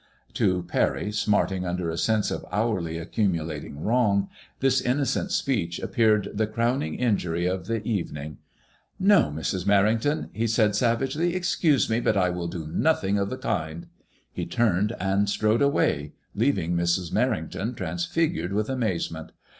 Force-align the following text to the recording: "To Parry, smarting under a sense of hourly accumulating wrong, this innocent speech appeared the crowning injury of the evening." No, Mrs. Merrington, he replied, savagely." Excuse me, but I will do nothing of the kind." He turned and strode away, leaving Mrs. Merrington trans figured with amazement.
"To 0.41 0.63
Parry, 0.63 1.11
smarting 1.11 1.63
under 1.63 1.91
a 1.91 1.95
sense 1.95 2.31
of 2.31 2.43
hourly 2.51 2.97
accumulating 2.97 3.81
wrong, 3.83 4.29
this 4.59 4.81
innocent 4.81 5.31
speech 5.31 5.79
appeared 5.79 6.27
the 6.33 6.47
crowning 6.47 6.95
injury 6.95 7.45
of 7.45 7.67
the 7.67 7.85
evening." 7.87 8.39
No, 8.99 9.25
Mrs. 9.31 9.65
Merrington, 9.67 10.29
he 10.33 10.45
replied, 10.45 10.75
savagely." 10.75 11.35
Excuse 11.35 11.87
me, 11.87 11.99
but 11.99 12.17
I 12.17 12.31
will 12.31 12.47
do 12.47 12.65
nothing 12.65 13.19
of 13.19 13.29
the 13.29 13.37
kind." 13.37 13.85
He 14.33 14.47
turned 14.47 14.91
and 14.99 15.29
strode 15.29 15.61
away, 15.61 16.13
leaving 16.33 16.73
Mrs. 16.75 17.13
Merrington 17.13 17.77
trans 17.77 18.03
figured 18.03 18.53
with 18.53 18.71
amazement. 18.71 19.31